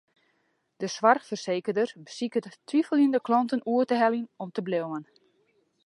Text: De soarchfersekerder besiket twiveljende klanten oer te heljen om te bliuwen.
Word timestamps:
De 0.77 0.87
soarchfersekerder 0.87 1.91
besiket 2.03 2.47
twiveljende 2.69 3.21
klanten 3.27 3.61
oer 3.71 3.85
te 3.87 3.95
heljen 4.03 4.27
om 4.43 4.49
te 4.55 4.61
bliuwen. 4.67 5.03